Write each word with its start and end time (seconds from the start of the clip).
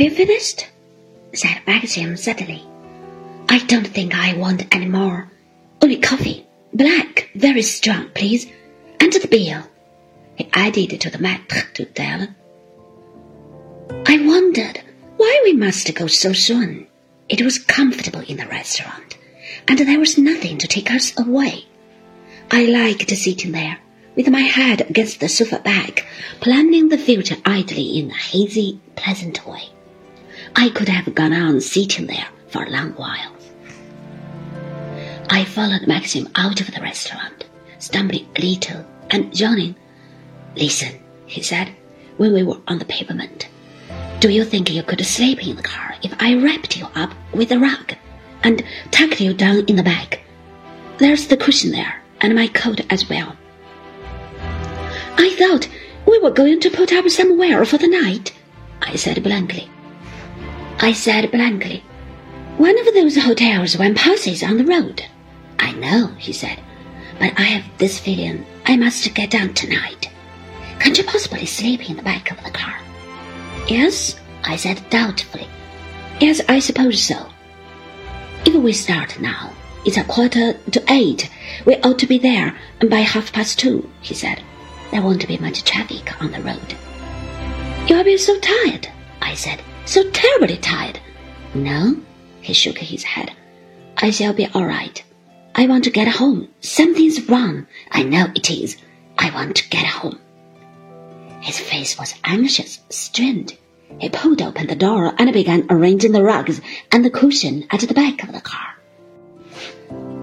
Have 0.00 0.12
you 0.12 0.16
finished? 0.16 0.66
said 1.34 1.60
Maxim 1.66 2.16
suddenly. 2.16 2.64
I 3.50 3.58
don't 3.58 3.86
think 3.86 4.14
I 4.14 4.32
want 4.32 4.74
any 4.74 4.86
more. 4.86 5.30
Only 5.82 5.98
coffee. 5.98 6.46
Black, 6.72 7.28
very 7.34 7.60
strong, 7.60 8.08
please. 8.14 8.46
And 8.98 9.12
the 9.12 9.28
beer. 9.28 9.62
He 10.36 10.48
added 10.54 10.98
to 11.02 11.10
the 11.10 11.18
maître 11.18 11.70
d'hôtel. 11.74 12.34
I 14.06 14.26
wondered 14.26 14.80
why 15.18 15.38
we 15.44 15.52
must 15.52 15.94
go 15.94 16.06
so 16.06 16.32
soon. 16.32 16.86
It 17.28 17.42
was 17.42 17.58
comfortable 17.58 18.20
in 18.20 18.38
the 18.38 18.46
restaurant, 18.46 19.18
and 19.68 19.80
there 19.80 20.00
was 20.00 20.16
nothing 20.16 20.56
to 20.56 20.66
take 20.66 20.90
us 20.90 21.12
away. 21.18 21.66
I 22.50 22.64
liked 22.64 23.10
sitting 23.10 23.52
there, 23.52 23.76
with 24.16 24.30
my 24.30 24.40
head 24.40 24.80
against 24.80 25.20
the 25.20 25.28
sofa 25.28 25.58
back, 25.58 26.06
planning 26.40 26.88
the 26.88 26.96
future 26.96 27.36
idly 27.44 27.98
in 27.98 28.10
a 28.10 28.14
hazy, 28.14 28.80
pleasant 28.96 29.46
way. 29.46 29.68
I 30.56 30.70
could 30.70 30.88
have 30.88 31.14
gone 31.14 31.32
on 31.32 31.60
sitting 31.60 32.06
there 32.06 32.28
for 32.48 32.64
a 32.64 32.70
long 32.70 32.92
while. 32.92 33.34
I 35.30 35.44
followed 35.44 35.86
Maxim 35.86 36.28
out 36.34 36.60
of 36.60 36.72
the 36.74 36.80
restaurant, 36.80 37.44
stumbling 37.78 38.26
a 38.36 38.40
little 38.40 38.84
and 39.10 39.38
yawning. 39.38 39.76
Listen, 40.56 41.00
he 41.26 41.42
said, 41.42 41.70
when 42.16 42.32
we 42.34 42.42
were 42.42 42.60
on 42.66 42.78
the 42.78 42.84
pavement. 42.84 43.48
Do 44.20 44.28
you 44.28 44.44
think 44.44 44.70
you 44.70 44.82
could 44.82 45.04
sleep 45.06 45.46
in 45.46 45.56
the 45.56 45.62
car 45.62 45.94
if 46.02 46.14
I 46.20 46.34
wrapped 46.34 46.76
you 46.76 46.86
up 46.94 47.14
with 47.32 47.52
a 47.52 47.58
rug 47.58 47.94
and 48.42 48.62
tucked 48.90 49.20
you 49.20 49.32
down 49.32 49.64
in 49.66 49.76
the 49.76 49.82
back? 49.82 50.20
There's 50.98 51.28
the 51.28 51.36
cushion 51.36 51.70
there, 51.70 52.02
and 52.20 52.34
my 52.34 52.48
coat 52.48 52.80
as 52.90 53.08
well. 53.08 53.36
I 55.16 55.34
thought 55.38 55.68
we 56.06 56.18
were 56.18 56.30
going 56.30 56.60
to 56.60 56.70
put 56.70 56.92
up 56.92 57.08
somewhere 57.08 57.64
for 57.64 57.78
the 57.78 57.88
night, 57.88 58.34
I 58.82 58.96
said 58.96 59.22
blankly. 59.22 59.70
I 60.82 60.92
said 60.92 61.30
blankly. 61.30 61.82
One 62.56 62.78
of 62.78 62.94
those 62.94 63.16
hotels 63.16 63.76
one 63.76 63.94
passes 63.94 64.42
on 64.42 64.56
the 64.56 64.64
road. 64.64 65.04
I 65.58 65.72
know, 65.72 66.06
he 66.18 66.32
said, 66.32 66.58
but 67.18 67.38
I 67.38 67.42
have 67.42 67.78
this 67.78 67.98
feeling 67.98 68.46
I 68.64 68.76
must 68.76 69.14
get 69.14 69.30
down 69.30 69.52
tonight. 69.52 70.08
Can't 70.78 70.96
you 70.96 71.04
possibly 71.04 71.44
sleep 71.44 71.88
in 71.90 71.96
the 71.96 72.02
back 72.02 72.30
of 72.30 72.42
the 72.42 72.50
car? 72.50 72.78
Yes, 73.68 74.18
I 74.42 74.56
said 74.56 74.82
doubtfully. 74.88 75.46
Yes, 76.18 76.40
I 76.48 76.58
suppose 76.60 77.02
so. 77.02 77.28
If 78.46 78.54
we 78.54 78.72
start 78.72 79.20
now, 79.20 79.52
it's 79.84 79.98
a 79.98 80.04
quarter 80.04 80.54
to 80.54 80.84
eight. 80.88 81.28
We 81.66 81.76
ought 81.76 81.98
to 81.98 82.06
be 82.06 82.18
there 82.18 82.58
by 82.88 83.00
half 83.00 83.34
past 83.34 83.58
two, 83.58 83.90
he 84.00 84.14
said. 84.14 84.42
There 84.90 85.02
won't 85.02 85.28
be 85.28 85.36
much 85.36 85.62
traffic 85.64 86.20
on 86.22 86.32
the 86.32 86.40
road. 86.40 86.74
You'll 87.86 88.02
be 88.02 88.16
so 88.16 88.38
tired, 88.40 88.88
I 89.20 89.34
said. 89.34 89.62
So 89.84 90.08
terribly 90.10 90.56
tired. 90.56 91.00
No, 91.54 91.96
he 92.40 92.52
shook 92.52 92.78
his 92.78 93.02
head. 93.02 93.32
I 93.96 94.10
shall 94.10 94.32
be 94.32 94.46
all 94.46 94.64
right. 94.64 95.02
I 95.54 95.66
want 95.66 95.84
to 95.84 95.90
get 95.90 96.08
home. 96.08 96.48
Something's 96.60 97.28
wrong. 97.28 97.66
I 97.90 98.02
know 98.02 98.28
it 98.34 98.50
is. 98.50 98.76
I 99.18 99.30
want 99.30 99.56
to 99.56 99.68
get 99.68 99.84
home. 99.84 100.18
His 101.40 101.58
face 101.58 101.98
was 101.98 102.14
anxious, 102.24 102.80
strained. 102.88 103.56
He 103.98 104.08
pulled 104.08 104.40
open 104.40 104.66
the 104.68 104.76
door 104.76 105.12
and 105.18 105.32
began 105.32 105.66
arranging 105.68 106.12
the 106.12 106.22
rugs 106.22 106.60
and 106.92 107.04
the 107.04 107.10
cushion 107.10 107.66
at 107.70 107.80
the 107.80 107.94
back 107.94 108.22
of 108.22 108.32
the 108.32 108.40
car. 108.40 108.76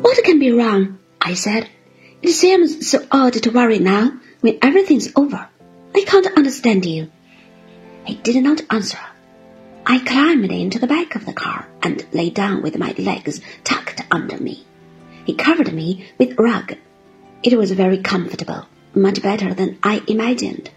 What 0.00 0.24
can 0.24 0.38
be 0.38 0.52
wrong? 0.52 0.98
I 1.20 1.34
said. 1.34 1.68
It 2.22 2.32
seems 2.32 2.88
so 2.88 3.06
odd 3.10 3.34
to 3.34 3.50
worry 3.50 3.78
now 3.78 4.12
when 4.40 4.58
everything's 4.62 5.12
over. 5.14 5.48
I 5.94 6.04
can't 6.04 6.36
understand 6.36 6.86
you. 6.86 7.10
He 8.04 8.14
did 8.14 8.42
not 8.42 8.62
answer. 8.70 8.98
I 9.90 9.98
climbed 9.98 10.52
into 10.52 10.78
the 10.78 10.86
back 10.86 11.16
of 11.16 11.26
the 11.26 11.32
car 11.32 11.66
and 11.82 12.06
lay 12.12 12.30
down 12.30 12.62
with 12.62 12.78
my 12.78 12.94
legs 12.96 13.40
tucked 13.64 14.00
under 14.12 14.38
me. 14.38 14.64
He 15.24 15.34
covered 15.34 15.72
me 15.72 16.06
with 16.16 16.38
a 16.38 16.42
rug. 16.44 16.76
It 17.42 17.58
was 17.58 17.72
very 17.72 17.98
comfortable, 17.98 18.66
much 18.94 19.20
better 19.20 19.52
than 19.52 19.80
I 19.82 20.00
imagined. 20.06 20.70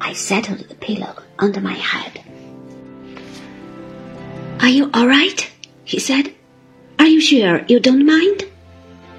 I 0.00 0.12
settled 0.12 0.58
the 0.58 0.74
pillow 0.74 1.22
under 1.38 1.60
my 1.60 1.74
head. 1.74 2.20
Are 4.58 4.68
you 4.68 4.90
all 4.92 5.06
right? 5.06 5.48
he 5.84 6.00
said. 6.00 6.34
Are 6.98 7.06
you 7.06 7.20
sure 7.20 7.64
you 7.68 7.78
don't 7.78 8.04
mind? 8.04 8.42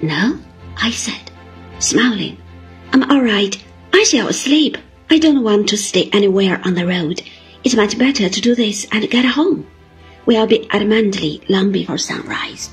No, 0.02 0.38
I 0.76 0.90
said, 0.90 1.30
smiling. 1.78 2.36
I'm 2.92 3.10
all 3.10 3.22
right. 3.22 3.56
I 3.94 4.02
shall 4.02 4.34
sleep. 4.34 4.76
I 5.08 5.18
don't 5.18 5.42
want 5.42 5.70
to 5.70 5.78
stay 5.78 6.10
anywhere 6.12 6.60
on 6.62 6.74
the 6.74 6.86
road. 6.86 7.22
It's 7.62 7.76
much 7.76 7.98
better 7.98 8.28
to 8.28 8.40
do 8.40 8.54
this 8.54 8.86
and 8.90 9.10
get 9.10 9.26
home. 9.26 9.66
We'll 10.24 10.46
be 10.46 10.64
at 10.70 10.80
Manderley 10.82 11.46
long 11.50 11.72
before 11.72 11.98
sunrise. 11.98 12.70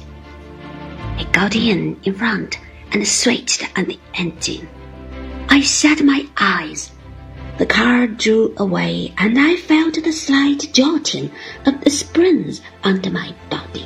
I 1.18 1.28
got 1.34 1.58
in 1.58 2.00
in 2.04 2.14
front 2.14 2.58
and 2.94 3.06
switched 3.06 3.68
on 3.78 3.86
the 3.86 4.00
engine. 4.14 4.70
I 5.50 5.60
shut 5.60 6.02
my 6.04 6.26
eyes. 6.38 6.92
The 7.58 7.66
car 7.66 8.08
drew 8.08 8.54
away 8.56 9.14
and 9.18 9.38
I 9.38 9.58
felt 9.58 9.96
the 9.96 10.12
slight 10.14 10.70
jolting 10.72 11.32
of 11.66 11.84
the 11.84 11.90
springs 11.90 12.62
under 12.84 13.10
my 13.10 13.34
body. 13.50 13.86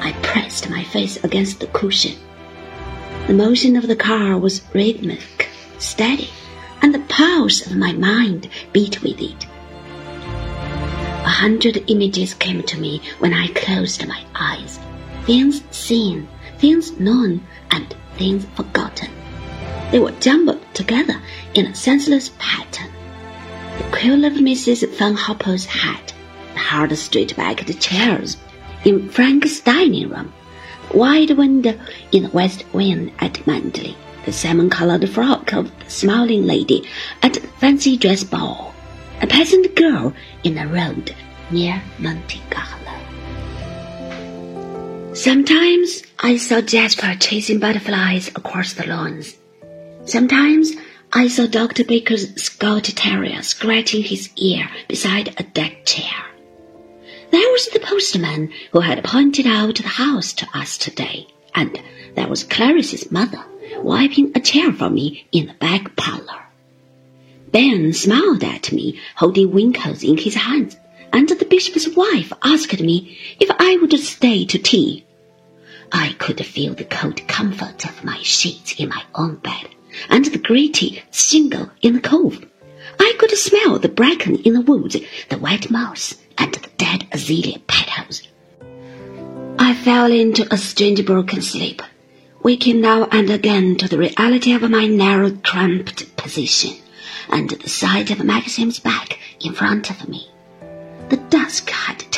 I 0.00 0.12
pressed 0.22 0.68
my 0.68 0.84
face 0.84 1.24
against 1.24 1.60
the 1.60 1.68
cushion. 1.68 2.18
The 3.28 3.34
motion 3.34 3.76
of 3.76 3.86
the 3.86 3.96
car 3.96 4.36
was 4.36 4.60
rhythmic, 4.74 5.48
steady, 5.78 6.28
and 6.82 6.94
the 6.94 7.06
pulse 7.08 7.64
of 7.66 7.76
my 7.76 7.92
mind 7.92 8.50
beat 8.72 9.02
with 9.02 9.20
it. 9.20 9.46
Hundred 11.42 11.82
images 11.88 12.34
came 12.34 12.62
to 12.62 12.78
me 12.78 13.02
when 13.18 13.34
I 13.34 13.48
closed 13.48 14.06
my 14.06 14.22
eyes. 14.36 14.78
Things 15.24 15.60
seen, 15.72 16.28
things 16.58 16.96
known, 17.00 17.44
and 17.72 17.92
things 18.16 18.46
forgotten. 18.54 19.10
They 19.90 19.98
were 19.98 20.12
jumbled 20.20 20.60
together 20.72 21.20
in 21.54 21.66
a 21.66 21.74
senseless 21.74 22.30
pattern. 22.38 22.92
The 23.76 23.82
quill 23.90 24.24
of 24.24 24.34
Mrs. 24.34 24.88
Van 24.96 25.16
Hopper's 25.16 25.64
hat, 25.64 26.14
the 26.52 26.60
hard 26.60 26.96
straight-backed 26.96 27.80
chairs 27.80 28.36
in 28.84 29.08
Frank's 29.08 29.58
dining 29.58 30.10
room, 30.10 30.32
the 30.92 30.96
wide 30.96 31.30
window 31.32 31.76
in 32.12 32.22
the 32.22 32.28
west 32.30 32.64
wing 32.72 33.12
at 33.18 33.44
Manderley, 33.48 33.96
the 34.26 34.32
salmon-colored 34.32 35.10
frock 35.10 35.52
of 35.52 35.76
the 35.80 35.90
smiling 35.90 36.46
lady 36.46 36.88
at 37.20 37.34
the 37.34 37.40
fancy 37.58 37.96
dress 37.96 38.22
ball, 38.22 38.72
a 39.20 39.26
peasant 39.26 39.74
girl 39.74 40.14
in 40.44 40.54
the 40.54 40.68
road 40.68 41.12
near 41.52 41.82
Monte 41.98 42.40
Carlo. 42.50 42.78
Sometimes 45.14 46.02
I 46.18 46.38
saw 46.38 46.60
Jasper 46.62 47.14
chasing 47.20 47.58
butterflies 47.58 48.28
across 48.28 48.72
the 48.72 48.86
lawns. 48.86 49.36
Sometimes 50.06 50.72
I 51.12 51.28
saw 51.28 51.46
Dr. 51.46 51.84
Baker's 51.84 52.42
Scotch 52.42 52.94
Terrier 52.94 53.42
scratching 53.42 54.02
his 54.02 54.30
ear 54.36 54.68
beside 54.88 55.38
a 55.38 55.42
deck 55.42 55.84
chair. 55.84 56.24
There 57.30 57.52
was 57.52 57.68
the 57.68 57.80
postman 57.80 58.50
who 58.72 58.80
had 58.80 59.04
pointed 59.04 59.46
out 59.46 59.76
the 59.76 59.88
house 59.88 60.32
to 60.34 60.48
us 60.54 60.78
today, 60.78 61.26
and 61.54 61.78
there 62.14 62.28
was 62.28 62.44
Clarice's 62.44 63.10
mother 63.10 63.44
wiping 63.78 64.32
a 64.34 64.40
chair 64.40 64.72
for 64.72 64.88
me 64.88 65.26
in 65.32 65.46
the 65.46 65.54
back 65.54 65.96
parlor. 65.96 66.42
Ben 67.50 67.92
smiled 67.92 68.42
at 68.42 68.72
me, 68.72 68.98
holding 69.14 69.52
winkles 69.52 70.02
in 70.02 70.16
his 70.16 70.34
hands 70.34 70.76
and 71.12 71.28
the 71.28 71.44
bishop's 71.44 71.88
wife 71.88 72.32
asked 72.42 72.80
me 72.80 73.18
if 73.38 73.50
I 73.58 73.76
would 73.76 73.92
stay 73.98 74.44
to 74.46 74.58
tea. 74.58 75.04
I 75.92 76.14
could 76.18 76.44
feel 76.44 76.74
the 76.74 76.84
cold 76.84 77.26
comfort 77.28 77.84
of 77.84 78.04
my 78.04 78.18
sheets 78.22 78.74
in 78.78 78.88
my 78.88 79.02
own 79.14 79.36
bed 79.36 79.68
and 80.08 80.24
the 80.24 80.38
gritty 80.38 81.02
shingle 81.10 81.70
in 81.82 81.94
the 81.94 82.00
cove. 82.00 82.44
I 82.98 83.14
could 83.18 83.30
smell 83.36 83.78
the 83.78 83.88
bracken 83.88 84.36
in 84.36 84.54
the 84.54 84.60
woods, 84.60 84.96
the 85.28 85.38
white 85.38 85.70
moss, 85.70 86.14
and 86.38 86.52
the 86.54 86.66
dead 86.78 87.06
azalea 87.12 87.58
petals. 87.66 88.22
I 89.58 89.74
fell 89.74 90.10
into 90.10 90.46
a 90.52 90.56
strange 90.56 91.04
broken 91.04 91.42
sleep, 91.42 91.82
waking 92.42 92.80
now 92.80 93.04
and 93.12 93.30
again 93.30 93.76
to 93.76 93.88
the 93.88 93.98
reality 93.98 94.52
of 94.54 94.62
my 94.70 94.86
narrow, 94.86 95.30
cramped 95.30 96.16
position 96.16 96.76
and 97.28 97.50
the 97.50 97.68
sight 97.68 98.10
of 98.10 98.24
Maxim's 98.24 98.78
back 98.78 99.18
in 99.40 99.52
front 99.52 99.90
of 99.90 100.08
me. 100.08 100.28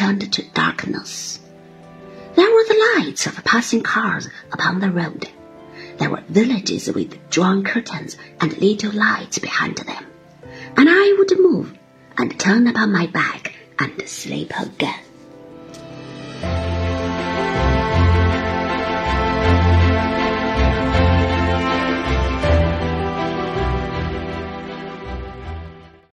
Turned 0.04 0.30
to 0.34 0.42
darkness. 0.52 1.40
There 2.36 2.50
were 2.54 2.64
the 2.68 2.94
lights 2.98 3.26
of 3.26 3.42
passing 3.42 3.82
cars 3.82 4.28
upon 4.52 4.80
the 4.80 4.90
road. 4.90 5.30
There 5.96 6.10
were 6.10 6.22
villages 6.28 6.92
with 6.92 7.30
drawn 7.30 7.64
curtains 7.64 8.18
and 8.38 8.54
little 8.58 8.92
lights 8.92 9.38
behind 9.38 9.78
them. 9.78 10.04
And 10.76 10.90
I 10.90 11.14
would 11.16 11.32
move 11.40 11.72
and 12.18 12.38
turn 12.38 12.66
upon 12.66 12.92
my 12.92 13.06
back 13.06 13.54
and 13.78 14.06
sleep 14.06 14.52
again. 14.60 15.00